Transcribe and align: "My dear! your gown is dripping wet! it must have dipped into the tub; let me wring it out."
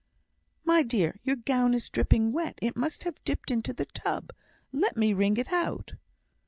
"My 0.65 0.81
dear! 0.81 1.19
your 1.21 1.35
gown 1.35 1.75
is 1.75 1.87
dripping 1.87 2.31
wet! 2.31 2.57
it 2.59 2.75
must 2.75 3.03
have 3.03 3.23
dipped 3.23 3.51
into 3.51 3.71
the 3.71 3.85
tub; 3.85 4.31
let 4.73 4.97
me 4.97 5.13
wring 5.13 5.37
it 5.37 5.53
out." 5.53 5.93